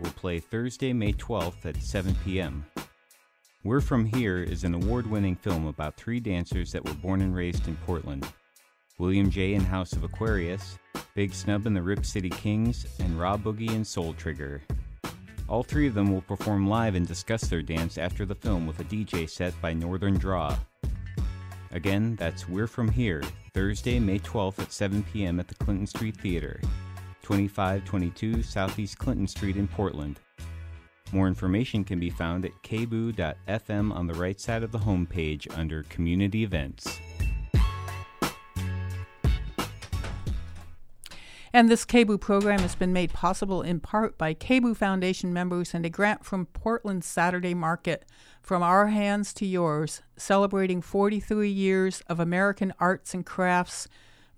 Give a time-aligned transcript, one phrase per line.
[0.00, 2.64] will play Thursday, May 12th at 7 p.m.
[3.62, 7.34] We're From Here is an award winning film about three dancers that were born and
[7.34, 8.26] raised in Portland
[8.98, 9.54] William J.
[9.54, 10.78] and House of Aquarius,
[11.14, 14.62] Big Snub and the Rip City Kings, and Raw Boogie and Soul Trigger.
[15.48, 18.78] All three of them will perform live and discuss their dance after the film with
[18.80, 20.56] a DJ set by Northern Draw.
[21.72, 23.22] Again, that's We're From Here,
[23.54, 25.40] Thursday, May 12th at 7 p.m.
[25.40, 26.60] at the Clinton Street Theater,
[27.30, 30.18] 2522 Southeast Clinton Street in Portland.
[31.12, 35.84] More information can be found at kboo.fm on the right side of the homepage under
[35.84, 36.98] Community Events.
[41.52, 45.86] And this KBOO program has been made possible in part by KBOO Foundation members and
[45.86, 48.04] a grant from Portland Saturday Market
[48.42, 53.86] from Our Hands to Yours, celebrating 43 years of American arts and crafts,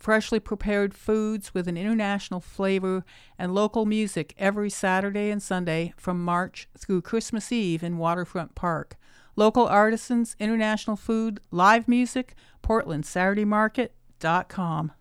[0.02, 3.04] freshly prepared foods with an international flavor,
[3.38, 8.96] and local music every Saturday and Sunday from March through Christmas Eve in Waterfront Park.
[9.36, 14.92] Local artisans, international food, live music, PortlandSaturdayMarket.com.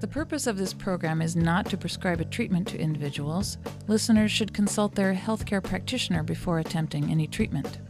[0.00, 3.58] The purpose of this program is not to prescribe a treatment to individuals.
[3.88, 7.80] Listeners should consult their healthcare practitioner before attempting any treatment.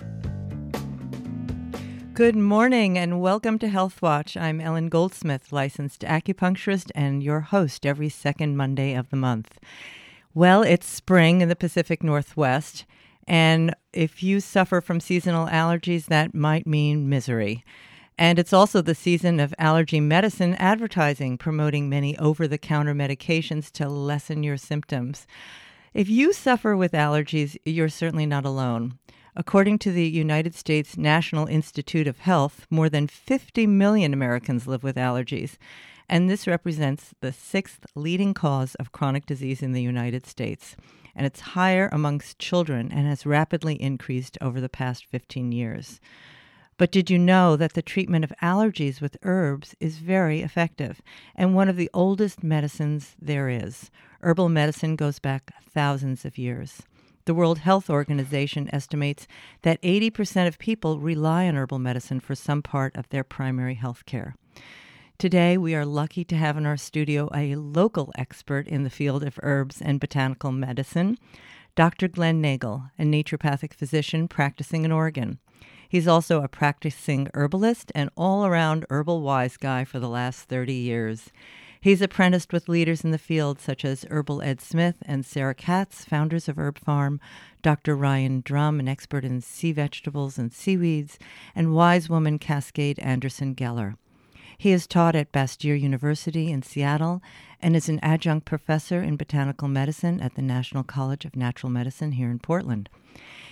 [2.19, 4.37] Good morning and welcome to Health Watch.
[4.37, 9.61] I'm Ellen Goldsmith, licensed acupuncturist and your host every second Monday of the month.
[10.35, 12.87] Well, it's spring in the Pacific Northwest,
[13.29, 17.65] and if you suffer from seasonal allergies, that might mean misery.
[18.19, 23.71] And it's also the season of allergy medicine advertising, promoting many over the counter medications
[23.75, 25.29] to lessen your symptoms.
[25.95, 28.99] If you suffer with allergies, you're certainly not alone.
[29.41, 34.83] According to the United States National Institute of Health, more than 50 million Americans live
[34.83, 35.59] with allergies,
[36.09, 40.75] and this represents the sixth leading cause of chronic disease in the United States.
[41.15, 46.01] And it's higher amongst children and has rapidly increased over the past 15 years.
[46.77, 51.01] But did you know that the treatment of allergies with herbs is very effective
[51.37, 53.93] and one of the oldest medicines there is?
[54.21, 56.83] Herbal medicine goes back thousands of years.
[57.29, 59.29] The World Health Organization estimates
[59.61, 64.07] that 80% of people rely on herbal medicine for some part of their primary health
[64.07, 64.35] care.
[65.19, 69.23] Today, we are lucky to have in our studio a local expert in the field
[69.23, 71.19] of herbs and botanical medicine,
[71.75, 72.09] Dr.
[72.09, 75.39] Glenn Nagel, a naturopathic physician practicing in Oregon.
[75.87, 80.73] He's also a practicing herbalist and all around herbal wise guy for the last 30
[80.73, 81.31] years.
[81.81, 86.05] He's apprenticed with leaders in the field such as Herbal Ed Smith and Sarah Katz,
[86.05, 87.21] founders of Herb Pharm,
[87.63, 87.95] Dr.
[87.95, 91.19] Ryan Drum, an expert in sea vegetables and seaweeds,
[91.55, 93.97] and wise woman Cascade Anderson Geller.
[94.61, 97.23] He has taught at Bastyr University in Seattle
[97.63, 102.13] and is an adjunct professor in botanical medicine at the National College of Natural Medicine
[102.13, 102.89] here in Portland.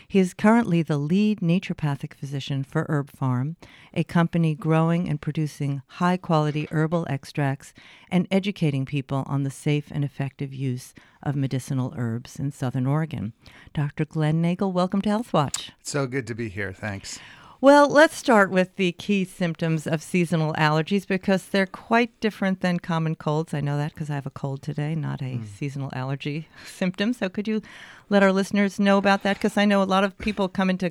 [0.09, 3.55] He is currently the lead naturopathic physician for Herb Pharm,
[3.95, 7.73] a company growing and producing high quality herbal extracts
[8.11, 13.33] and educating people on the safe and effective use of medicinal herbs in Southern Oregon.
[13.73, 14.07] Dr.
[14.07, 15.71] Glenn Nagel, welcome to Health Watch.
[15.85, 16.73] So good to be here.
[16.73, 17.21] Thanks.
[17.61, 22.79] Well, let's start with the key symptoms of seasonal allergies because they're quite different than
[22.79, 23.55] common colds.
[23.55, 25.47] I know that because I have a cold today, not a mm.
[25.47, 27.15] seasonal allergy symptom.
[27.15, 27.63] So, could you
[28.11, 29.39] let our listeners know about that?
[29.39, 30.91] Because I know a lot of people come into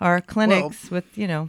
[0.00, 1.48] our clinics well, with, you know,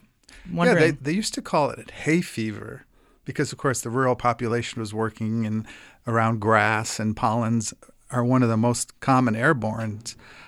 [0.52, 0.80] wondering.
[0.80, 2.86] Yeah, they, they used to call it hay fever
[3.26, 5.66] because, of course, the rural population was working in
[6.06, 7.74] around grass and pollens
[8.12, 10.02] are one of the most common airborne.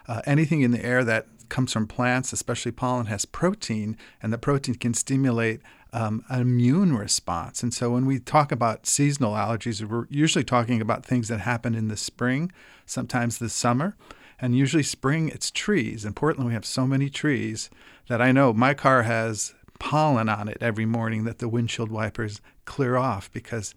[0.08, 4.38] Uh, anything in the air that comes from plants, especially pollen, has protein, and the
[4.38, 5.62] protein can stimulate
[5.94, 7.62] um, an immune response.
[7.62, 11.76] And so when we talk about seasonal allergies, we're usually talking about things that happen
[11.76, 12.52] in the spring,
[12.86, 13.96] sometimes the summer.
[14.40, 16.04] And usually, spring, it's trees.
[16.04, 17.70] In Portland, we have so many trees
[18.08, 22.42] that I know my car has pollen on it every morning that the windshield wipers
[22.66, 23.76] clear off because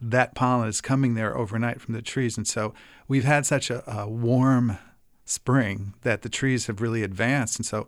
[0.00, 2.36] that pollen is coming there overnight from the trees.
[2.36, 2.74] And so
[3.08, 4.78] we've had such a, a warm
[5.26, 7.58] spring that the trees have really advanced.
[7.58, 7.86] And so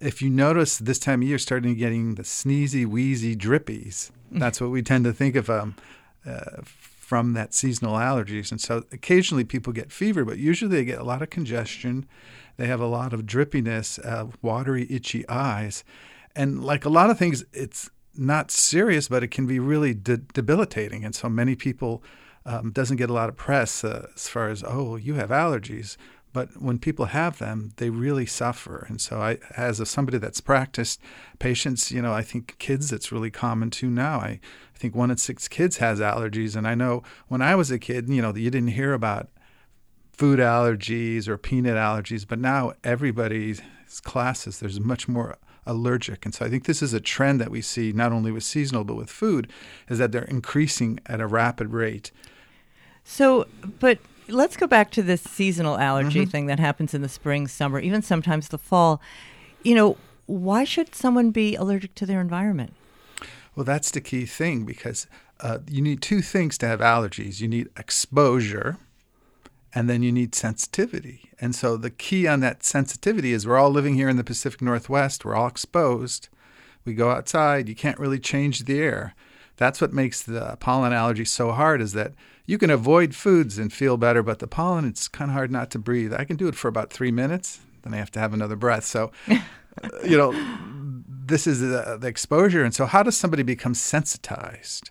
[0.00, 4.40] if you notice this time of year starting getting the sneezy, wheezy drippies, mm.
[4.40, 5.76] that's what we tend to think of um,
[6.26, 8.50] uh, from that seasonal allergies.
[8.50, 12.06] And so occasionally people get fever, but usually they get a lot of congestion.
[12.56, 15.84] They have a lot of drippiness, uh, watery, itchy eyes.
[16.34, 20.18] And like a lot of things, it's not serious, but it can be really de-
[20.18, 21.04] debilitating.
[21.04, 22.02] And so many people
[22.46, 25.96] um, doesn't get a lot of press uh, as far as, oh, you have allergies.
[26.32, 28.84] But when people have them, they really suffer.
[28.88, 31.00] And so, I, as a, somebody that's practiced
[31.38, 34.18] patients, you know, I think kids, it's really common too now.
[34.18, 34.40] I,
[34.74, 36.54] I think one in six kids has allergies.
[36.54, 39.28] And I know when I was a kid, you know, you didn't hear about
[40.12, 43.62] food allergies or peanut allergies, but now everybody's
[44.02, 46.24] classes, there's much more allergic.
[46.24, 48.84] And so I think this is a trend that we see not only with seasonal
[48.84, 49.50] but with food,
[49.88, 52.10] is that they're increasing at a rapid rate.
[53.04, 53.46] So,
[53.78, 53.98] but
[54.28, 56.30] let's go back to this seasonal allergy mm-hmm.
[56.30, 59.00] thing that happens in the spring, summer, even sometimes the fall.
[59.62, 59.96] You know,
[60.26, 62.74] why should someone be allergic to their environment?
[63.56, 65.06] Well, that's the key thing because
[65.40, 68.76] uh, you need two things to have allergies you need exposure,
[69.74, 71.30] and then you need sensitivity.
[71.40, 74.62] And so the key on that sensitivity is we're all living here in the Pacific
[74.62, 76.28] Northwest, we're all exposed.
[76.84, 79.14] We go outside, you can't really change the air.
[79.56, 82.12] That's what makes the pollen allergy so hard is that
[82.48, 85.70] you can avoid foods and feel better, but the pollen, it's kind of hard not
[85.72, 86.14] to breathe.
[86.14, 88.84] I can do it for about three minutes, then I have to have another breath.
[88.84, 90.32] So, you know,
[91.06, 92.64] this is the, the exposure.
[92.64, 94.90] And so, how does somebody become sensitized?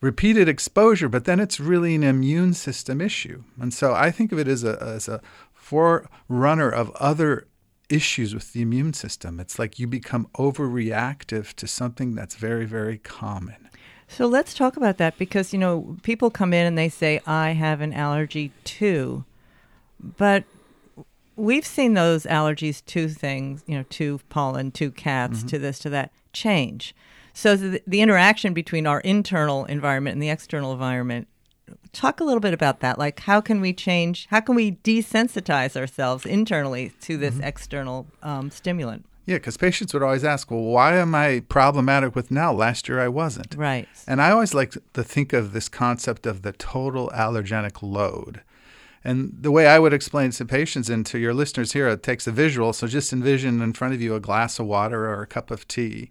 [0.00, 3.44] repeated exposure, but then it's really an immune system issue.
[3.60, 5.20] And so I think of it as a, as a
[5.52, 7.48] forerunner of other
[7.90, 9.38] issues with the immune system.
[9.38, 13.68] It's like you become overreactive to something that's very, very common.
[14.10, 17.50] So let's talk about that because, you know, people come in and they say, I
[17.50, 19.24] have an allergy to,
[20.00, 20.42] but
[21.36, 25.46] we've seen those allergies to things, you know, to pollen, to cats, mm-hmm.
[25.48, 26.92] to this, to that, change.
[27.32, 31.28] So the, the interaction between our internal environment and the external environment
[31.92, 35.76] talk a little bit about that like how can we change how can we desensitize
[35.76, 37.44] ourselves internally to this mm-hmm.
[37.44, 42.32] external um, stimulant yeah, because patients would always ask, well, why am I problematic with
[42.32, 42.52] now?
[42.52, 43.54] Last year I wasn't.
[43.56, 43.86] Right.
[44.04, 48.42] And I always like to think of this concept of the total allergenic load.
[49.04, 52.26] And the way I would explain to patients and to your listeners here, it takes
[52.26, 52.72] a visual.
[52.72, 55.68] So just envision in front of you a glass of water or a cup of
[55.68, 56.10] tea,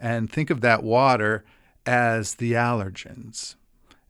[0.00, 1.44] and think of that water
[1.86, 3.54] as the allergens.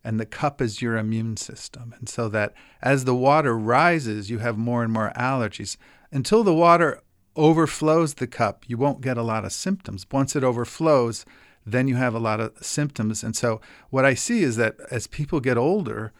[0.03, 1.93] And the cup is your immune system.
[1.99, 5.77] And so that as the water rises, you have more and more allergies.
[6.11, 7.03] Until the water
[7.39, 10.05] overflows the cup, you won't get a lot of symptoms.
[10.11, 11.25] Once it overflows,
[11.65, 13.23] then you have a lot of symptoms.
[13.23, 16.11] And so, what I see is that as people get older,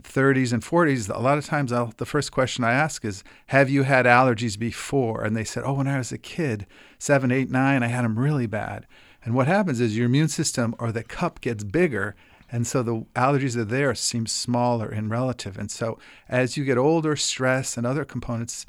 [0.00, 3.68] 30s and 40s, a lot of times I'll, the first question I ask is, Have
[3.68, 5.24] you had allergies before?
[5.24, 6.66] And they said, Oh, when I was a kid,
[6.98, 8.86] seven, eight, nine, I had them really bad.
[9.24, 12.14] And what happens is your immune system or the cup gets bigger.
[12.50, 15.58] And so the allergies that are there seem smaller in relative.
[15.58, 15.98] And so
[16.28, 18.64] as you get older, stress and other components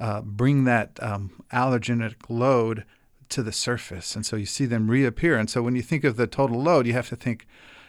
[0.00, 2.84] uh, bring that um, allergenic load
[3.30, 4.16] to the surface.
[4.16, 5.36] And so you see them reappear.
[5.36, 7.46] And so when you think of the total load, you have to think,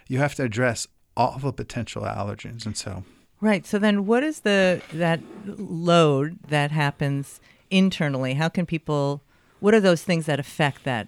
[0.07, 2.65] you have to address all the potential allergens.
[2.65, 3.03] And so.
[3.41, 3.65] Right.
[3.65, 7.39] So then what is the that load that happens
[7.69, 8.33] internally?
[8.33, 9.21] How can people
[9.59, 11.07] what are those things that affect that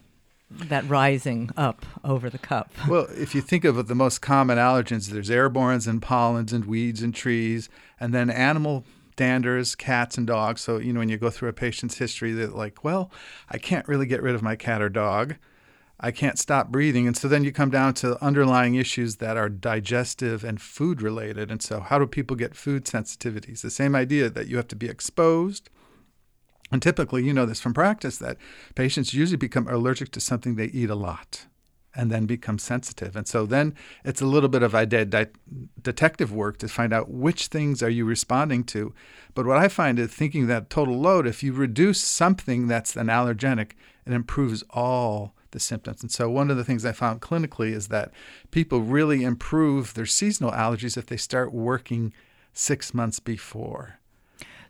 [0.49, 2.71] that rising up over the cup?
[2.87, 7.01] Well, if you think of the most common allergens, there's airbornes and pollens and weeds
[7.01, 7.69] and trees,
[7.99, 8.83] and then animal
[9.21, 10.61] standers, cats and dogs.
[10.61, 13.11] So, you know, when you go through a patient's history, they're like, well,
[13.51, 15.35] I can't really get rid of my cat or dog.
[15.99, 17.05] I can't stop breathing.
[17.05, 21.51] And so then you come down to underlying issues that are digestive and food related.
[21.51, 23.61] And so, how do people get food sensitivities?
[23.61, 25.69] The same idea that you have to be exposed.
[26.71, 28.37] And typically, you know this from practice, that
[28.73, 31.45] patients usually become allergic to something they eat a lot
[31.95, 33.15] and then become sensitive.
[33.15, 35.15] And so then it's a little bit of did
[35.81, 38.93] detective work to find out which things are you responding to.
[39.33, 43.07] But what I find is thinking that total load, if you reduce something that's an
[43.07, 43.71] allergenic,
[44.05, 46.01] it improves all the symptoms.
[46.01, 48.11] And so one of the things I found clinically is that
[48.51, 52.13] people really improve their seasonal allergies if they start working
[52.53, 53.99] six months before.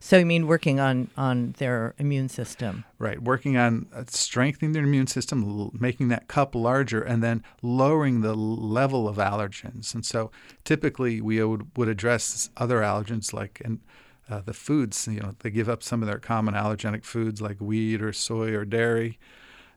[0.03, 2.86] So you mean working on on their immune system?
[2.98, 8.22] Right, working on uh, strengthening their immune system, making that cup larger, and then lowering
[8.22, 9.93] the level of allergens.
[9.93, 10.31] And so
[10.63, 13.79] typically we would, would address other allergens like and
[14.27, 15.08] uh, the foods.
[15.08, 18.55] You know, they give up some of their common allergenic foods like wheat or soy
[18.55, 19.20] or dairy,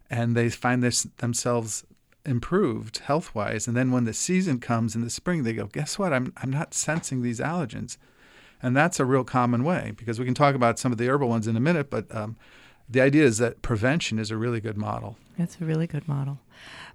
[0.09, 1.85] and they find this themselves
[2.25, 3.69] improved health wise.
[3.69, 6.15] And then when the season comes in the spring, they go, guess what?
[6.15, 7.99] I'm I'm not sensing these allergens.
[8.65, 11.29] And that's a real common way because we can talk about some of the herbal
[11.29, 12.37] ones in a minute, but um,
[12.89, 15.19] the idea is that prevention is a really good model.
[15.37, 16.39] That's a really good model.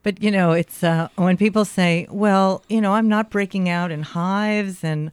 [0.02, 3.92] But, you know, it's uh, when people say, well, you know, I'm not breaking out
[3.92, 5.12] in hives and,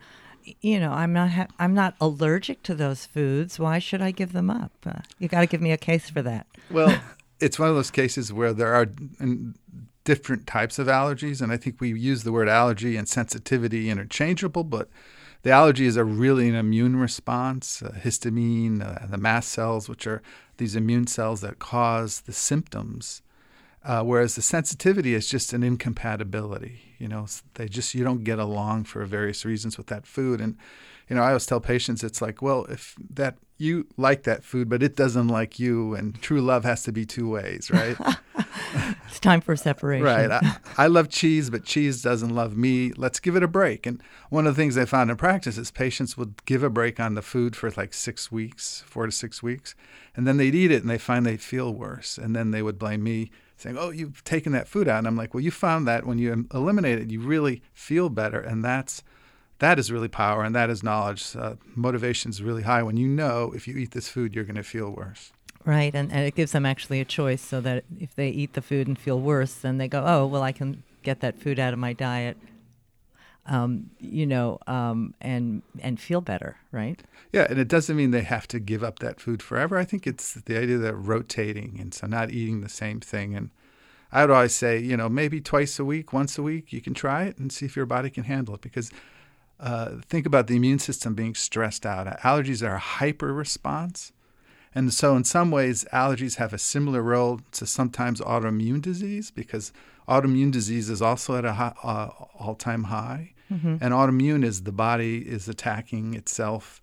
[0.63, 3.59] you know, I'm not ha- I'm not allergic to those foods.
[3.59, 4.73] Why should I give them up?
[4.87, 6.47] Uh, you got to give me a case for that.
[6.71, 6.99] Well,
[7.39, 8.87] it's one of those cases where there are
[10.05, 14.65] different types of allergies, and I think we use the word allergy and sensitivity interchangeable,
[14.65, 14.89] but
[15.43, 20.23] the allergies are really an immune response, uh, histamine, uh, the mast cells, which are
[20.57, 23.23] these immune cells that cause the symptoms.
[23.85, 26.81] Uh, whereas the sensitivity is just an incompatibility.
[26.99, 30.40] You know, they just you don't get along for various reasons with that food.
[30.40, 30.57] And
[31.09, 34.69] you know, I always tell patients it's like, well, if that you like that food,
[34.69, 37.97] but it doesn't like you, and true love has to be two ways, right?
[39.09, 40.05] it's time for separation.
[40.05, 40.31] Right.
[40.31, 42.93] I, I, love cheese, but cheese doesn't love me.
[42.97, 43.87] Let's give it a break.
[43.87, 47.01] And one of the things I found in practice is patients would give a break
[47.01, 49.75] on the food for like six weeks, four to six weeks,
[50.15, 52.19] and then they'd eat it and they find they feel worse.
[52.19, 55.17] And then they would blame me saying, "Oh, you've taken that food out," and I'm
[55.17, 59.03] like, "Well, you found that when you eliminate it, you really feel better, and that's
[59.59, 61.35] that is really power, and that is knowledge.
[61.35, 64.57] Uh, Motivation is really high when you know if you eat this food, you're going
[64.57, 65.33] to feel worse."
[65.66, 68.62] Right, and, and it gives them actually a choice, so that if they eat the
[68.62, 71.73] food and feel worse, then they go, "Oh, well, I can get that food out
[71.73, 72.37] of my diet."
[73.46, 77.02] Um, you know, um, and and feel better, right?
[77.32, 79.76] Yeah, and it doesn't mean they have to give up that food forever.
[79.76, 83.35] I think it's the idea that rotating and so not eating the same thing.
[83.35, 83.50] And
[84.12, 86.94] I would always say, you know, maybe twice a week, once a week, you can
[86.94, 88.61] try it and see if your body can handle it.
[88.61, 88.92] Because
[89.58, 92.06] uh, think about the immune system being stressed out.
[92.20, 94.12] Allergies are a hyper response.
[94.76, 99.73] And so, in some ways, allergies have a similar role to sometimes autoimmune disease because
[100.06, 103.33] autoimmune disease is also at an uh, all-time high.
[103.50, 103.76] Mm-hmm.
[103.80, 106.83] And autoimmune is the body is attacking itself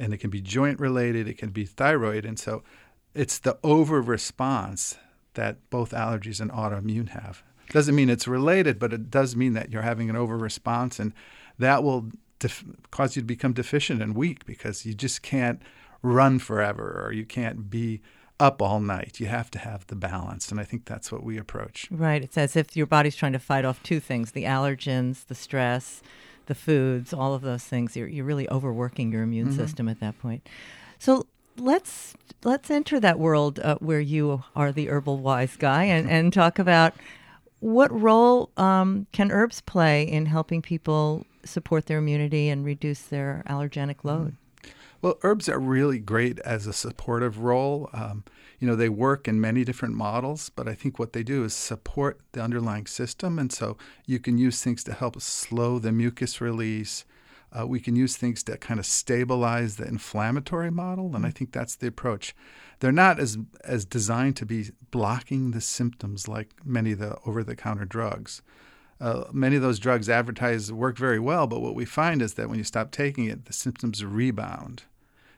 [0.00, 2.24] and it can be joint related, it can be thyroid.
[2.24, 2.64] And so
[3.14, 4.98] it's the over response
[5.34, 7.44] that both allergies and autoimmune have.
[7.70, 11.12] Doesn't mean it's related, but it does mean that you're having an over response, and
[11.56, 15.62] that will def- cause you to become deficient and weak because you just can't
[16.02, 18.00] run forever or you can't be
[18.40, 19.18] up all night.
[19.18, 20.50] You have to have the balance.
[20.50, 21.88] And I think that's what we approach.
[21.90, 22.22] Right.
[22.22, 26.02] It's as if your body's trying to fight off two things the allergens, the stress,
[26.46, 27.96] the foods, all of those things.
[27.96, 29.56] You're, you're really overworking your immune mm-hmm.
[29.56, 30.48] system at that point.
[30.98, 31.26] So
[31.56, 32.14] let's
[32.44, 36.58] let's enter that world uh, where you are the herbal wise guy and, and talk
[36.58, 36.94] about
[37.60, 43.42] what role um, can herbs play in helping people support their immunity and reduce their
[43.48, 44.36] allergenic load?
[45.00, 47.88] Well, herbs are really great as a supportive role.
[47.92, 48.24] Um,
[48.58, 51.54] you know, they work in many different models, but I think what they do is
[51.54, 53.38] support the underlying system.
[53.38, 53.76] And so
[54.06, 57.04] you can use things to help slow the mucus release.
[57.56, 61.52] Uh, we can use things to kind of stabilize the inflammatory model, and I think
[61.52, 62.34] that's the approach.
[62.80, 67.86] They're not as as designed to be blocking the symptoms like many of the over-the-counter
[67.86, 68.42] drugs.
[69.00, 72.48] Uh, many of those drugs advertised work very well, but what we find is that
[72.48, 74.82] when you stop taking it, the symptoms rebound.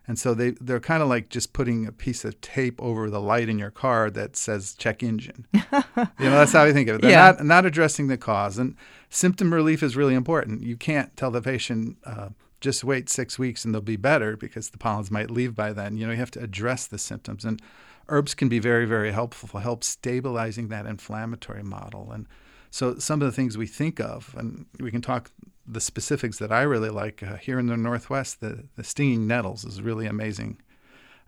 [0.06, 3.20] And so they, they're kind of like just putting a piece of tape over the
[3.20, 5.46] light in your car that says check engine.
[5.52, 7.02] you know, that's how I think of it.
[7.02, 7.32] They're yeah.
[7.32, 8.58] not, not addressing the cause.
[8.58, 8.76] And
[9.08, 10.62] symptom relief is really important.
[10.62, 14.70] You can't tell the patient, uh, just wait six weeks and they'll be better because
[14.70, 15.96] the pollens might leave by then.
[15.96, 17.44] You know, you have to address the symptoms.
[17.44, 17.62] And
[18.08, 22.10] herbs can be very, very helpful for help stabilizing that inflammatory model.
[22.10, 22.26] And
[22.70, 25.30] so some of the things we think of, and we can talk
[25.66, 29.64] the specifics that I really like uh, here in the Northwest, the, the stinging nettles
[29.64, 30.60] is really amazing.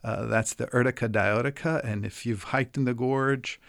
[0.04, 1.84] Uh, that's the Urtica dioica.
[1.84, 3.60] And if you've hiked in the gorge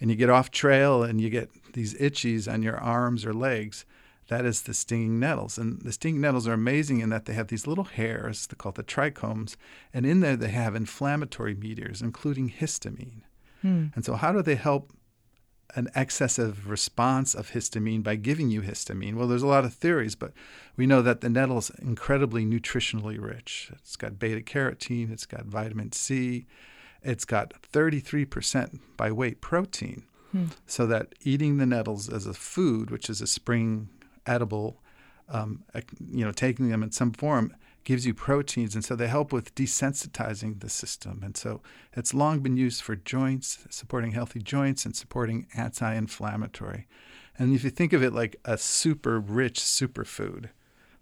[0.00, 3.86] and you get off trail and you get these itchies on your arms or legs,
[4.28, 5.56] that is the stinging nettles.
[5.56, 8.74] And the stinging nettles are amazing in that they have these little hairs, they're called
[8.74, 9.56] the trichomes,
[9.94, 13.22] and in there they have inflammatory mediators, including histamine.
[13.62, 13.86] Hmm.
[13.94, 14.92] And so, how do they help
[15.74, 19.14] an excessive response of histamine by giving you histamine?
[19.14, 20.32] Well, there's a lot of theories, but
[20.76, 23.70] we know that the nettle is incredibly nutritionally rich.
[23.74, 26.46] It's got beta carotene, it's got vitamin C,
[27.02, 30.04] it's got 33% by weight protein.
[30.32, 30.46] Hmm.
[30.66, 33.88] So that eating the nettles as a food, which is a spring
[34.26, 34.80] edible,
[35.28, 35.64] um,
[36.10, 37.54] you know, taking them in some form
[37.88, 41.22] gives you proteins, and so they help with desensitizing the system.
[41.24, 41.62] And so
[41.94, 46.86] it's long been used for joints, supporting healthy joints, and supporting anti inflammatory.
[47.38, 50.50] And if you think of it like a super rich superfood,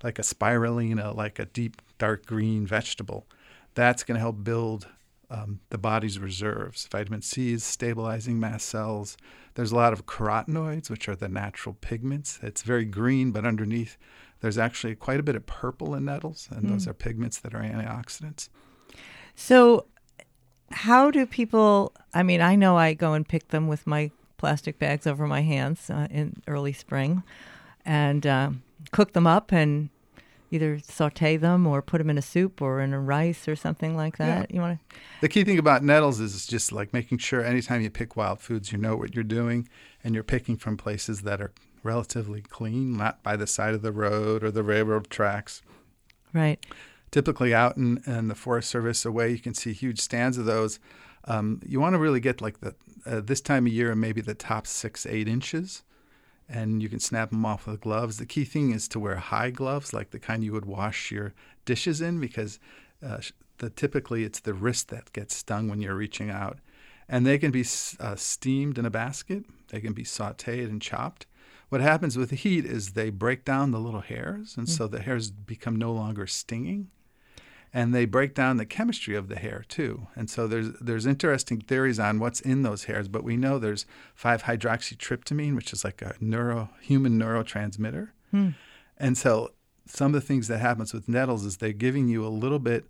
[0.05, 3.27] like a spirulina, like a deep dark green vegetable,
[3.75, 4.87] that's going to help build
[5.29, 6.87] um, the body's reserves.
[6.93, 9.17] Vitamin C is stabilizing mast cells.
[9.55, 12.39] There's a lot of carotenoids, which are the natural pigments.
[12.45, 13.99] It's very green, but underneath
[14.41, 16.71] there's actually quite a bit of purple in nettles, and mm.
[16.71, 18.49] those are pigments that are antioxidants.
[19.35, 19.87] So,
[20.71, 21.93] how do people?
[22.15, 25.43] I mean, I know I go and pick them with my plastic bags over my
[25.43, 27.23] hands uh, in early spring,
[27.85, 28.51] and uh,
[28.93, 29.91] cook them up and
[30.51, 33.97] either saute them or put them in a soup or in a rice or something
[33.97, 34.51] like that.
[34.51, 34.55] Yeah.
[34.55, 34.97] You want to.
[35.21, 38.73] The key thing about nettles is just like making sure anytime you pick wild foods,
[38.73, 39.69] you know what you're doing,
[40.05, 41.53] and you're picking from places that are
[41.87, 45.63] relatively clean, not by the side of the road or the railroad tracks.
[46.35, 46.65] Right.
[47.11, 50.79] Typically, out in, in the Forest Service away, you can see huge stands of those.
[51.25, 52.75] Um, you want to really get like the
[53.07, 55.85] uh, this time of year, maybe the top six, eight inches,
[56.49, 58.19] and you can snap them off with gloves.
[58.19, 61.33] The key thing is to wear high gloves, like the kind you would wash your
[61.65, 62.59] dishes in, because
[63.05, 63.19] uh,
[63.59, 66.59] the typically it's the wrist that gets stung when you're reaching out,
[67.09, 67.65] and they can be
[68.01, 69.45] uh, steamed in a basket.
[69.69, 71.27] They can be sautéed and chopped.
[71.69, 74.71] What happens with the heat is they break down the little hairs, and mm.
[74.71, 76.91] so the hairs become no longer stinging
[77.77, 80.07] and they break down the chemistry of the hair too.
[80.17, 83.85] And so there's there's interesting theories on what's in those hairs, but we know there's
[84.19, 88.13] 5-hydroxytryptamine, which is like a neuro human neurotransmitter.
[88.31, 88.51] Hmm.
[88.97, 89.53] And so
[89.87, 92.87] some of the things that happens with nettles is they're giving you a little bit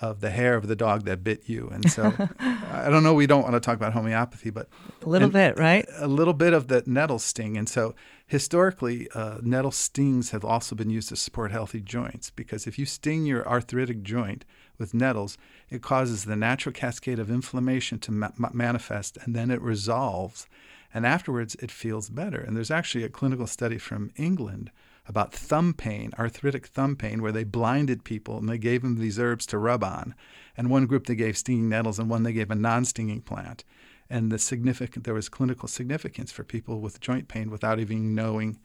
[0.00, 1.68] of the hair of the dog that bit you.
[1.68, 4.68] And so I don't know, we don't want to talk about homeopathy, but
[5.02, 5.86] a little bit, right?
[5.98, 7.56] A little bit of the nettle sting.
[7.56, 7.94] And so
[8.26, 12.86] historically, uh, nettle stings have also been used to support healthy joints because if you
[12.86, 14.44] sting your arthritic joint
[14.78, 15.36] with nettles,
[15.68, 20.46] it causes the natural cascade of inflammation to ma- manifest and then it resolves.
[20.92, 22.40] And afterwards, it feels better.
[22.40, 24.70] And there's actually a clinical study from England
[25.06, 29.18] about thumb pain, arthritic thumb pain, where they blinded people and they gave them these
[29.18, 30.14] herbs to rub on.
[30.56, 33.64] And one group they gave stinging nettles, and one they gave a non-stinging plant.
[34.08, 38.58] And the significant there was clinical significance for people with joint pain without even knowing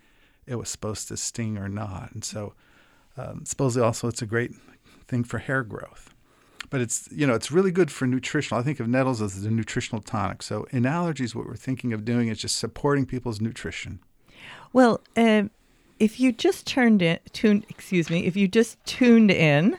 [0.48, 2.12] it was supposed to sting or not.
[2.12, 2.54] And so,
[3.18, 4.54] um, supposedly also it's a great
[5.08, 6.13] thing for hair growth.
[6.70, 8.60] But it's you know it's really good for nutritional.
[8.60, 10.42] I think of nettles as a nutritional tonic.
[10.42, 14.00] So in allergies, what we're thinking of doing is just supporting people's nutrition.
[14.74, 15.44] Well, uh,
[15.99, 19.77] if you just turned in, tuned, excuse me, if you just tuned in,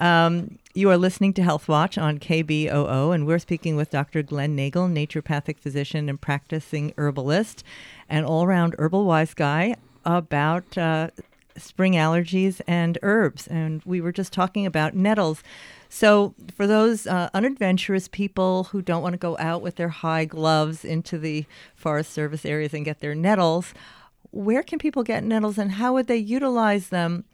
[0.00, 4.22] um, you are listening to Health Watch on KBOO, and we're speaking with Dr.
[4.22, 7.62] Glenn Nagel, naturopathic physician and practicing herbalist,
[8.08, 11.10] and all-around herbal wise guy about uh,
[11.56, 13.46] spring allergies and herbs.
[13.46, 15.42] And we were just talking about nettles.
[15.88, 20.24] So, for those uh, unadventurous people who don't want to go out with their high
[20.24, 23.74] gloves into the Forest Service areas and get their nettles,
[24.32, 27.24] where can people get nettles and how would they utilize them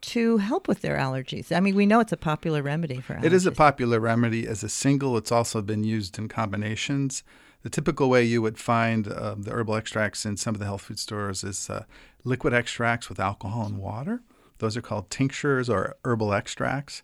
[0.00, 1.54] to help with their allergies?
[1.54, 3.24] I mean, we know it's a popular remedy for allergies.
[3.24, 5.16] It is a popular remedy as a single.
[5.16, 7.24] It's also been used in combinations.
[7.62, 10.82] The typical way you would find uh, the herbal extracts in some of the health
[10.82, 11.84] food stores is uh,
[12.22, 14.22] liquid extracts with alcohol and water.
[14.58, 17.02] Those are called tinctures or herbal extracts.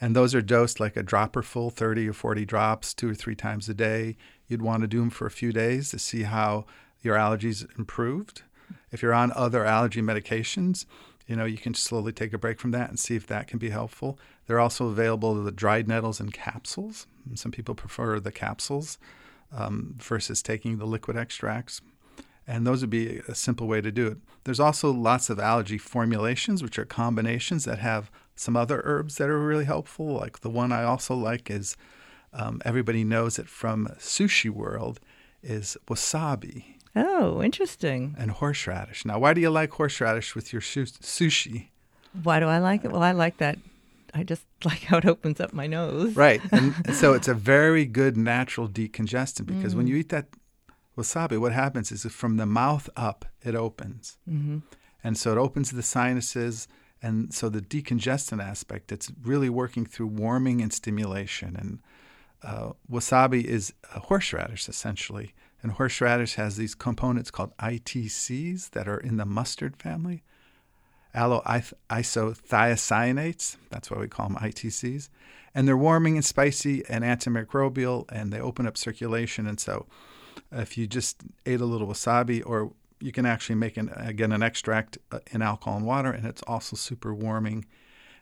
[0.00, 3.34] And those are dosed like a dropper full, 30 or 40 drops, two or three
[3.34, 4.16] times a day.
[4.46, 6.66] You'd want to do them for a few days to see how
[7.04, 8.42] your allergies improved.
[8.90, 10.86] If you're on other allergy medications,
[11.26, 13.58] you know, you can slowly take a break from that and see if that can
[13.58, 14.18] be helpful.
[14.46, 17.06] They're also available the dried nettles in capsules.
[17.34, 18.98] Some people prefer the capsules
[19.50, 21.80] um, versus taking the liquid extracts.
[22.46, 24.18] And those would be a simple way to do it.
[24.44, 29.30] There's also lots of allergy formulations, which are combinations that have some other herbs that
[29.30, 30.06] are really helpful.
[30.08, 31.74] Like the one I also like is
[32.34, 35.00] um, everybody knows it from Sushi World
[35.42, 36.73] is wasabi.
[36.96, 38.14] Oh, interesting.
[38.18, 39.04] And horseradish.
[39.04, 41.68] Now, why do you like horseradish with your sushi?
[42.22, 42.92] Why do I like it?
[42.92, 43.58] Well, I like that.
[44.14, 46.14] I just like how it opens up my nose.
[46.14, 46.40] Right.
[46.52, 49.78] And so it's a very good natural decongestant because mm.
[49.78, 50.28] when you eat that
[50.96, 54.16] wasabi, what happens is from the mouth up, it opens.
[54.28, 54.58] Mm-hmm.
[55.02, 56.68] And so it opens the sinuses.
[57.02, 61.56] And so the decongestant aspect, it's really working through warming and stimulation.
[61.56, 61.78] And
[62.42, 65.34] uh, wasabi is a horseradish, essentially.
[65.64, 70.22] And horseradish has these components called ITCs that are in the mustard family.
[71.14, 75.08] Alloisothiocyanates, that's why we call them ITCs.
[75.54, 79.46] And they're warming and spicy and antimicrobial, and they open up circulation.
[79.46, 79.86] And so,
[80.52, 84.42] if you just ate a little wasabi, or you can actually make an, again an
[84.42, 87.64] extract uh, in alcohol and water, and it's also super warming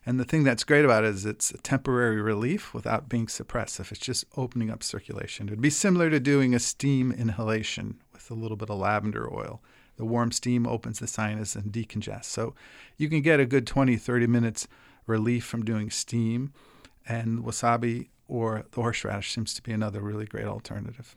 [0.05, 3.93] and the thing that's great about it is it's a temporary relief without being suppressive.
[3.93, 5.47] It's just opening up circulation.
[5.47, 9.63] It'd be similar to doing a steam inhalation with a little bit of lavender oil.
[9.97, 12.25] The warm steam opens the sinus and decongests.
[12.25, 12.55] So
[12.97, 14.67] you can get a good 20, 30 minutes
[15.07, 16.53] relief from doing steam.
[17.09, 21.15] And wasabi or the horseradish seems to be another really great alternative.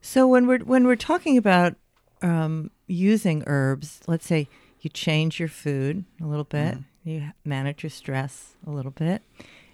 [0.00, 1.76] So when we're when we're talking about
[2.22, 4.48] um, using herbs, let's say
[4.80, 9.22] you change your food a little bit, mm you manage your stress a little bit.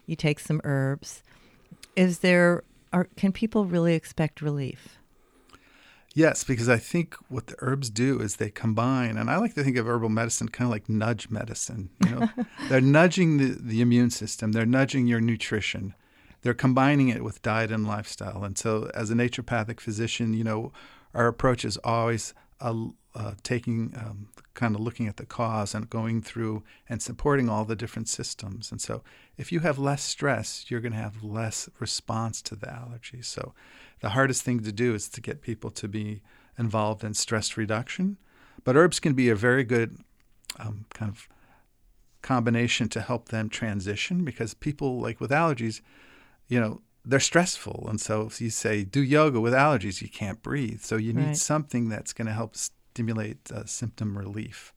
[0.07, 1.23] You take some herbs.
[1.97, 4.99] Is there are can people really expect relief?
[6.13, 9.63] Yes, because I think what the herbs do is they combine, and I like to
[9.63, 11.91] think of herbal medicine kind of like nudge medicine.
[12.05, 12.29] You know,
[12.69, 15.95] they're nudging the, the immune system, they're nudging your nutrition,
[16.43, 18.43] they're combining it with diet and lifestyle.
[18.43, 20.73] And so, as a naturopathic physician, you know,
[21.15, 25.91] our approach is always a, uh, taking um, kind of looking at the cause and
[25.91, 28.71] going through and supporting all the different systems.
[28.71, 29.03] And so,
[29.37, 33.23] if you have less stress, you're going to have less response to the allergy.
[33.23, 33.55] So,
[34.01, 36.23] the hardest thing to do is to get people to be
[36.59, 38.19] involved in stress reduction.
[38.65, 39.99] But herbs can be a very good
[40.59, 41.29] um, kind of
[42.23, 45.81] combination to help them transition because people like with allergies,
[46.49, 47.87] you know, they're stressful.
[47.89, 50.81] And so if you say do yoga with allergies, you can't breathe.
[50.81, 51.37] So you need right.
[51.37, 54.73] something that's going to help stimulate uh, symptom relief.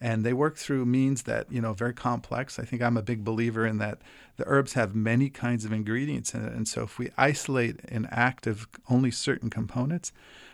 [0.00, 2.58] And they work through means that, you know, very complex.
[2.58, 4.00] I think I'm a big believer in that
[4.36, 6.52] the herbs have many kinds of ingredients in it.
[6.52, 10.12] And so if we isolate and active only certain components,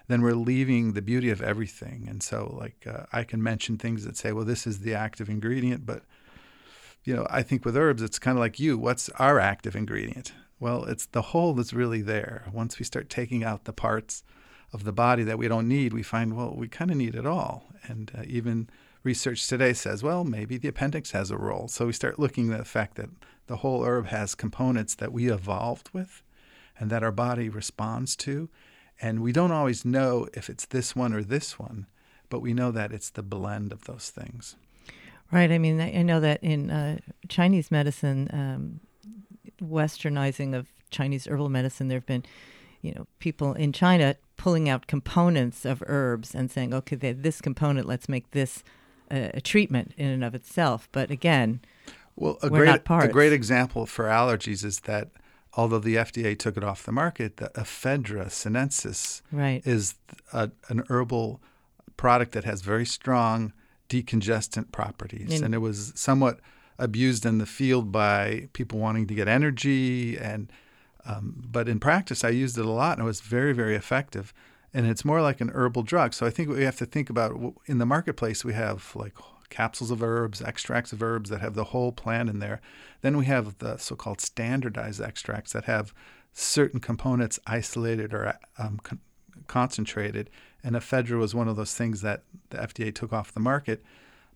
[0.09, 2.07] then we're leaving the beauty of everything.
[2.09, 5.29] And so, like, uh, I can mention things that say, well, this is the active
[5.29, 6.03] ingredient, but,
[7.05, 8.79] you know, I think with herbs, it's kind of like you.
[8.79, 10.33] What's our active ingredient?
[10.64, 12.46] Well, it's the whole that's really there.
[12.50, 14.22] Once we start taking out the parts
[14.72, 17.27] of the body that we don't need, we find, well, we kind of need it
[17.27, 17.66] all.
[17.83, 18.70] And uh, even
[19.03, 21.68] research today says, well, maybe the appendix has a role.
[21.68, 23.11] So we start looking at the fact that
[23.46, 26.22] the whole herb has components that we evolved with
[26.79, 28.48] and that our body responds to.
[29.03, 31.88] And we don't always know if it's this one or this one,
[32.31, 34.57] but we know that it's the blend of those things.
[35.31, 35.53] Right.
[35.53, 38.81] I mean, I know that in uh, Chinese medicine, um,
[39.64, 42.24] westernizing of Chinese herbal medicine, there have been,
[42.83, 47.87] you know, people in China pulling out components of herbs and saying, okay, this component,
[47.87, 48.62] let's make this
[49.11, 50.88] uh, a treatment in and of itself.
[50.92, 51.61] But again,
[52.16, 55.11] well, a great a great example for allergies is that
[55.57, 59.66] although the FDA took it off the market, the ephedra sinensis right.
[59.66, 59.96] is
[60.33, 61.40] a, an herbal
[61.96, 63.53] product that has very strong
[63.88, 66.40] decongestant properties, and it was somewhat
[66.78, 70.50] abused in the field by people wanting to get energy and
[71.06, 74.32] um, but in practice I used it a lot and it was very very effective.
[74.76, 76.14] And it's more like an herbal drug.
[76.14, 79.14] So I think we have to think about in the marketplace we have like
[79.48, 82.60] capsules of herbs extracts of herbs that have the whole plant in there.
[83.02, 85.94] Then we have the so-called standardized extracts that have
[86.32, 89.00] certain components isolated or um, con-
[89.46, 90.28] concentrated.
[90.64, 93.84] And ephedra was one of those things that the FDA took off the market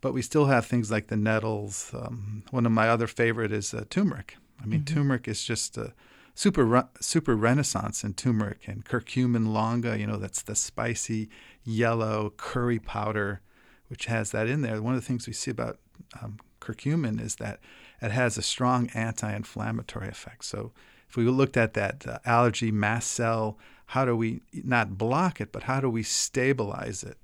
[0.00, 1.90] but we still have things like the nettles.
[1.94, 4.36] Um, one of my other favorite is uh, turmeric.
[4.62, 4.94] I mean, mm-hmm.
[4.94, 5.92] turmeric is just a
[6.34, 9.98] super super renaissance in turmeric and curcuma longa.
[9.98, 11.28] You know, that's the spicy
[11.64, 13.40] yellow curry powder,
[13.88, 14.80] which has that in there.
[14.80, 15.78] One of the things we see about
[16.22, 17.60] um, curcumin is that
[18.00, 20.44] it has a strong anti-inflammatory effect.
[20.44, 20.72] So
[21.08, 25.50] if we looked at that uh, allergy mast cell, how do we not block it,
[25.50, 27.16] but how do we stabilize it?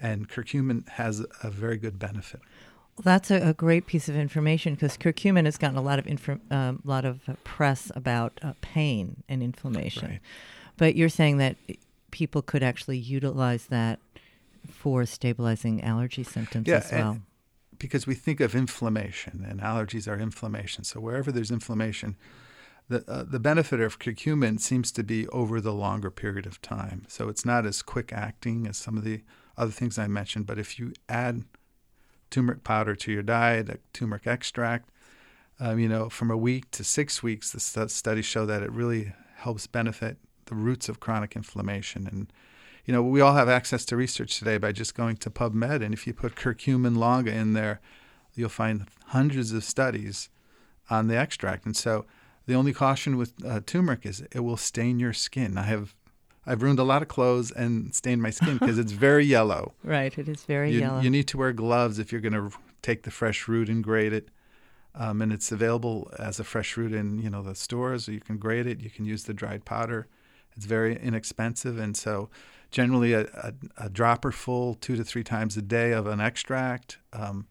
[0.00, 2.40] And curcumin has a very good benefit.
[2.96, 6.06] Well, that's a, a great piece of information because curcumin has gotten a lot of
[6.06, 10.08] inf- uh, lot of press about uh, pain and inflammation.
[10.08, 10.20] Right.
[10.76, 11.56] But you're saying that
[12.10, 14.00] people could actually utilize that
[14.68, 17.20] for stabilizing allergy symptoms yeah, as well.
[17.78, 20.84] because we think of inflammation, and allergies are inflammation.
[20.84, 22.16] So wherever there's inflammation,
[22.88, 27.04] the uh, the benefit of curcumin seems to be over the longer period of time.
[27.08, 29.22] So it's not as quick acting as some of the
[29.56, 30.46] other things I mentioned.
[30.46, 31.44] But if you add
[32.30, 34.90] turmeric powder to your diet, turmeric extract,
[35.58, 38.72] um, you know, from a week to six weeks, the st- studies show that it
[38.72, 42.06] really helps benefit the roots of chronic inflammation.
[42.06, 42.32] And,
[42.84, 45.84] you know, we all have access to research today by just going to PubMed.
[45.84, 47.80] And if you put curcuma longa in there,
[48.34, 50.30] you'll find hundreds of studies
[50.88, 51.66] on the extract.
[51.66, 52.06] And so
[52.46, 55.58] the only caution with uh, turmeric is it will stain your skin.
[55.58, 55.94] I have
[56.50, 59.72] I've ruined a lot of clothes and stained my skin because it's very yellow.
[59.84, 61.00] Right, it is very you, yellow.
[61.00, 62.50] You need to wear gloves if you're going to
[62.82, 64.28] take the fresh root and grate it.
[64.94, 68.08] Um, and it's available as a fresh root in you know the stores.
[68.08, 68.80] You can grate it.
[68.80, 70.08] You can use the dried powder.
[70.56, 72.28] It's very inexpensive, and so
[72.72, 76.98] generally a, a, a dropper full, two to three times a day of an extract.
[77.12, 77.46] Um,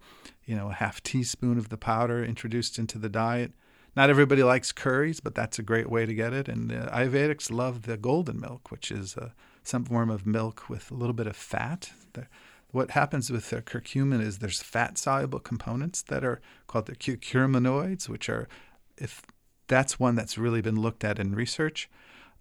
[0.45, 3.53] you know, a half teaspoon of the powder introduced into the diet
[3.99, 6.47] not everybody likes curries, but that's a great way to get it.
[6.47, 9.31] And the Ayurvedics love the golden milk, which is uh,
[9.61, 11.91] some form of milk with a little bit of fat.
[12.13, 12.27] The,
[12.71, 18.07] what happens with the curcumin is there's fat soluble components that are called the curcuminoids,
[18.07, 18.47] which are,
[18.95, 19.21] if
[19.67, 21.89] that's one that's really been looked at in research.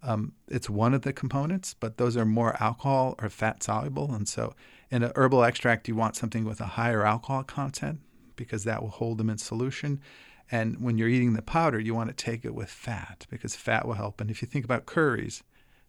[0.01, 4.14] Um, it's one of the components, but those are more alcohol or fat soluble.
[4.14, 4.55] And so
[4.92, 7.99] in an herbal extract, you want something with a higher alcohol content
[8.37, 10.01] because that will hold them in solution.
[10.50, 13.87] And when you're eating the powder, you want to take it with fat because fat
[13.87, 14.20] will help.
[14.20, 15.42] And if you think about curries,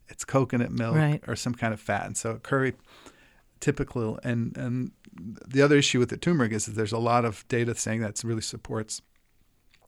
[0.07, 1.23] it's coconut milk right.
[1.27, 2.05] or some kind of fat.
[2.05, 2.73] And so curry
[3.59, 4.91] typical and and
[5.47, 8.21] the other issue with the turmeric is that there's a lot of data saying that
[8.23, 9.01] really supports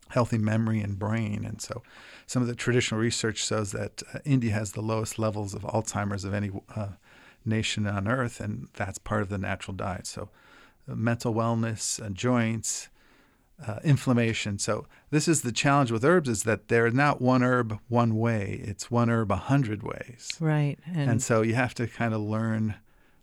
[0.09, 1.45] healthy memory and brain.
[1.45, 1.81] And so
[2.27, 6.25] some of the traditional research shows that uh, India has the lowest levels of Alzheimer's
[6.25, 6.89] of any uh,
[7.45, 10.05] nation on earth, and that's part of the natural diet.
[10.05, 10.29] So,
[10.89, 12.89] uh, mental wellness, uh, joints,
[13.65, 14.57] uh, inflammation.
[14.59, 18.61] So this is the challenge with herbs is that they're not one herb one way.
[18.63, 20.31] It's one herb a hundred ways.
[20.39, 20.79] Right.
[20.85, 22.75] And, and so you have to kind of learn.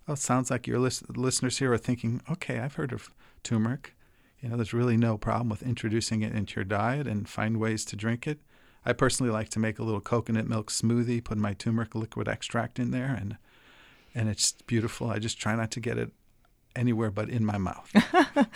[0.06, 3.10] Oh, it sounds like your list, listeners here are thinking, okay, I've heard of
[3.42, 3.94] turmeric.
[4.40, 7.84] You know, there's really no problem with introducing it into your diet and find ways
[7.86, 8.38] to drink it.
[8.86, 12.78] I personally like to make a little coconut milk smoothie, put my turmeric liquid extract
[12.78, 13.36] in there, and
[14.14, 15.10] and it's beautiful.
[15.10, 16.12] I just try not to get it
[16.74, 17.92] anywhere but in my mouth.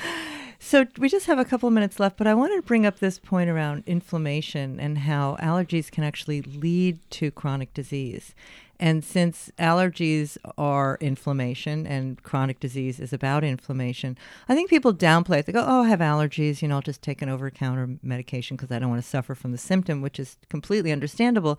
[0.64, 3.00] So we just have a couple of minutes left, but I wanted to bring up
[3.00, 8.32] this point around inflammation and how allergies can actually lead to chronic disease.
[8.78, 14.16] And since allergies are inflammation and chronic disease is about inflammation,
[14.48, 15.46] I think people downplay it.
[15.46, 18.56] They go, oh, I have allergies, you know, I'll just take an over counter medication
[18.56, 21.58] because I don't want to suffer from the symptom, which is completely understandable.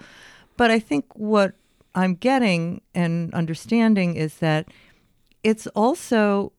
[0.55, 1.55] But I think what
[1.93, 4.69] I'm getting and understanding is that
[5.43, 6.53] it's also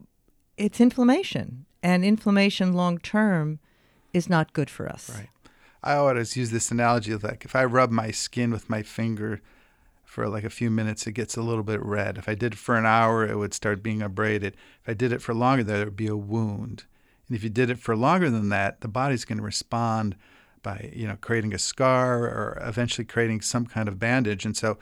[0.59, 3.61] it's inflammation and inflammation long term
[4.15, 5.11] is not good for us.
[5.11, 5.29] Right.
[5.83, 9.43] I always use this analogy of like if I rub my skin with my finger
[10.03, 12.17] for like a few minutes, it gets a little bit red.
[12.17, 14.57] If I did it for an hour, it would start being abraded.
[14.83, 16.85] If I did it for longer, there would be a wound.
[17.29, 20.17] And if you did it for longer than that, the body's going to respond
[20.63, 24.47] by you know creating a scar or eventually creating some kind of bandage.
[24.47, 24.79] And so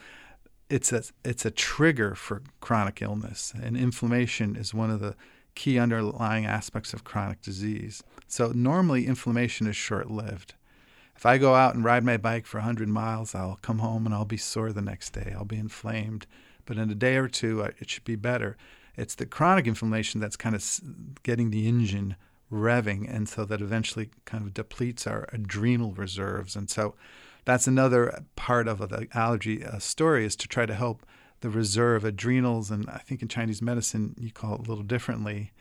[0.70, 3.52] it's a it's a trigger for chronic illness.
[3.60, 5.16] And inflammation is one of the
[5.54, 8.02] key underlying aspects of chronic disease.
[8.26, 10.54] So normally inflammation is short-lived.
[11.16, 14.14] If I go out and ride my bike for 100 miles, I'll come home and
[14.14, 15.32] I'll be sore the next day.
[15.36, 16.26] I'll be inflamed.
[16.64, 18.56] But in a day or two, it should be better.
[18.96, 22.16] It's the chronic inflammation that's kind of getting the engine
[22.52, 26.54] revving, and so that eventually kind of depletes our adrenal reserves.
[26.54, 26.94] And so
[27.44, 31.04] that's another part of the allergy uh, story is to try to help
[31.42, 35.52] the reserve adrenals, and I think in Chinese medicine you call it a little differently.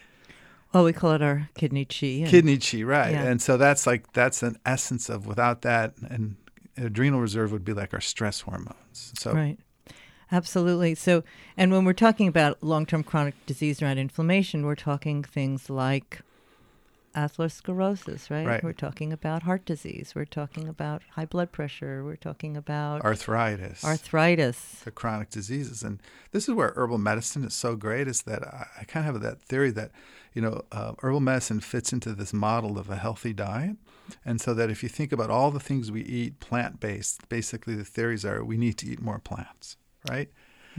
[0.73, 2.25] Well, we call it our kidney chi.
[2.27, 3.11] Kidney chi, right?
[3.11, 3.23] Yeah.
[3.23, 6.37] And so that's like that's an essence of without that, and
[6.77, 9.11] adrenal reserve would be like our stress hormones.
[9.15, 9.59] So right.
[10.31, 10.95] Absolutely.
[10.95, 11.23] So,
[11.57, 16.21] and when we're talking about long term chronic disease around inflammation, we're talking things like
[17.15, 18.45] atherosclerosis, right?
[18.45, 18.63] right?
[18.63, 20.13] We're talking about heart disease.
[20.15, 22.03] We're talking about high blood pressure.
[22.03, 23.83] We're talking about arthritis.
[23.83, 24.81] Arthritis.
[24.83, 25.83] The chronic diseases.
[25.83, 29.13] And this is where herbal medicine is so great is that I, I kind of
[29.15, 29.91] have that theory that,
[30.33, 33.77] you know, uh, herbal medicine fits into this model of a healthy diet.
[34.25, 37.75] And so that if you think about all the things we eat plant based, basically
[37.75, 39.77] the theories are we need to eat more plants,
[40.09, 40.29] right?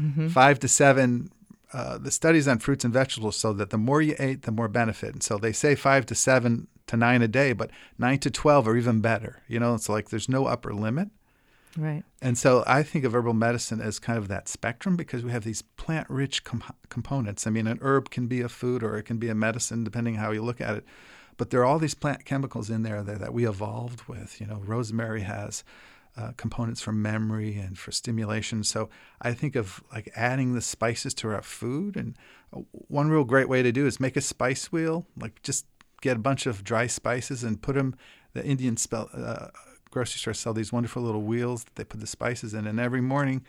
[0.00, 0.28] Mm-hmm.
[0.28, 1.30] Five to seven
[1.72, 4.68] uh, the studies on fruits and vegetables show that the more you ate, the more
[4.68, 5.12] benefit.
[5.12, 8.68] And so they say five to seven to nine a day, but nine to 12
[8.68, 9.42] are even better.
[9.48, 11.08] You know, it's like there's no upper limit.
[11.76, 12.02] Right.
[12.20, 15.44] And so I think of herbal medicine as kind of that spectrum because we have
[15.44, 17.46] these plant rich com- components.
[17.46, 20.16] I mean, an herb can be a food or it can be a medicine, depending
[20.16, 20.84] how you look at it.
[21.38, 24.38] But there are all these plant chemicals in there that, that we evolved with.
[24.38, 25.64] You know, rosemary has
[26.16, 28.64] uh, components for memory and for stimulation.
[28.64, 31.96] So I think of like adding the spices to our food.
[31.96, 32.16] And
[32.54, 35.06] uh, one real great way to do is make a spice wheel.
[35.16, 35.66] Like just
[36.00, 37.96] get a bunch of dry spices and put them.
[38.34, 39.48] The Indian spell, uh,
[39.90, 42.66] grocery stores sell these wonderful little wheels that they put the spices in.
[42.66, 43.44] And every morning,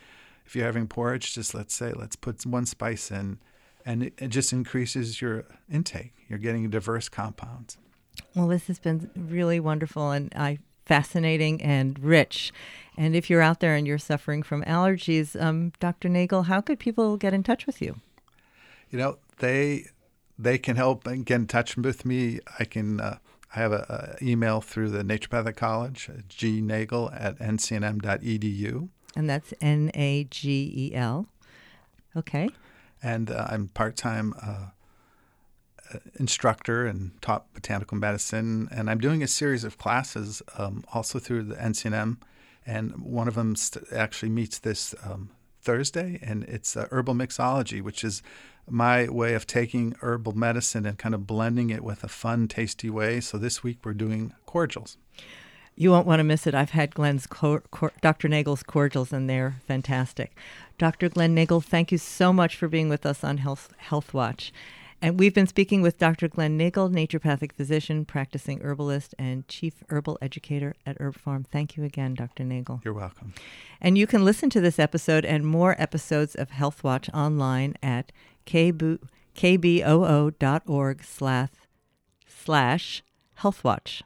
[0.46, 3.40] if you're having porridge, just let's say let's put one spice in,
[3.86, 6.14] and it, it just increases your intake.
[6.28, 7.78] You're getting diverse compounds.
[8.36, 12.52] Well, this has been really wonderful, and I fascinating and rich.
[12.98, 16.10] And if you're out there and you're suffering from allergies, um, Dr.
[16.10, 17.96] Nagel, how could people get in touch with you?
[18.90, 19.88] You know, they
[20.38, 22.40] they can help and get in touch with me.
[22.60, 23.18] I can uh,
[23.56, 28.90] I have an email through the Naturopathic College, uh, gnagel at ncnm.edu.
[29.16, 31.28] And that's N A G E L.
[32.16, 32.50] Okay.
[33.02, 34.68] And uh, I'm part time uh,
[36.16, 41.44] instructor and taught botanical medicine, and I'm doing a series of classes um, also through
[41.44, 42.18] the NCNM,
[42.66, 45.30] and one of them st- actually meets this um,
[45.62, 48.22] Thursday, and it's uh, herbal mixology, which is
[48.70, 52.90] my way of taking herbal medicine and kind of blending it with a fun, tasty
[52.90, 53.20] way.
[53.20, 54.98] So this week we're doing cordials.
[55.76, 56.54] You won't want to miss it.
[56.54, 58.28] I've had Glenn's cor- cor- Dr.
[58.28, 60.36] Nagel's cordials, and they're fantastic.
[60.78, 61.10] Dr.
[61.10, 64.54] Glenn Nagel, thank you so much for being with us on Health Health Watch.
[65.04, 66.30] And we've been speaking with Dr.
[66.30, 71.46] Glenn Nagel, naturopathic physician, practicing herbalist, and chief herbal educator at Herb Pharm.
[71.46, 72.46] Thank you again, Dr.
[72.46, 72.80] Nagel.
[72.86, 73.34] You're welcome.
[73.82, 78.14] And you can listen to this episode and more episodes of Health Watch online at
[78.46, 79.00] kboo,
[79.36, 81.50] kboo.org slash,
[82.26, 83.04] slash
[83.40, 84.04] healthwatch.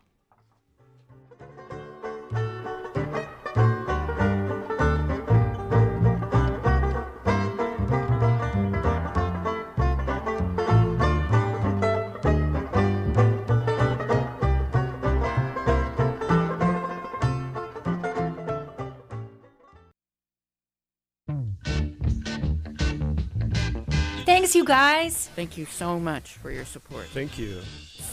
[24.48, 25.30] Thanks, you guys.
[25.36, 27.08] Thank you so much for your support.
[27.08, 27.60] Thank you.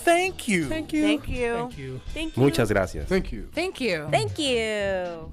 [0.02, 0.68] Thank you.
[0.68, 1.02] Thank you.
[1.02, 1.54] Thank you.
[1.54, 2.00] Thank you.
[2.08, 2.42] Thank you.
[2.42, 3.08] Muchas gracias.
[3.08, 3.48] Thank you.
[3.52, 4.08] Thank you.
[4.10, 5.32] Thank you.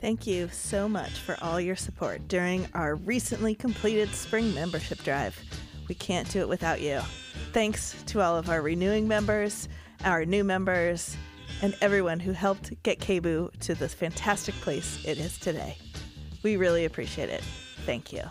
[0.00, 5.38] Thank you so much for all your support during our recently completed spring membership drive.
[5.86, 7.02] We can't do it without you.
[7.52, 9.68] Thanks to all of our renewing members,
[10.02, 11.14] our new members,
[11.60, 15.76] and everyone who helped get KBOO to the fantastic place it is today.
[16.42, 17.42] We really appreciate it.
[17.84, 18.22] Thank you.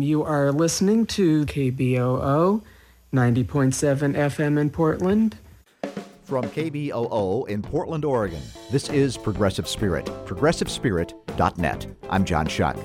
[0.00, 2.62] You are listening to KBOO
[3.12, 5.36] 90.7 FM in Portland.
[6.24, 11.86] From KBOO in Portland, Oregon, this is Progressive Spirit, progressivespirit.net.
[12.10, 12.76] I'm John Shuck.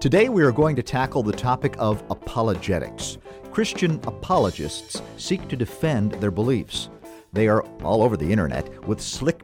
[0.00, 3.18] Today we are going to tackle the topic of apologetics.
[3.56, 6.90] Christian apologists seek to defend their beliefs.
[7.32, 9.40] They are all over the internet with slick